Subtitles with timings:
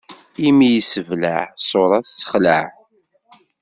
[0.47, 2.65] Imi yessebleɛ, ṣṣuṛa tessexlaɛ.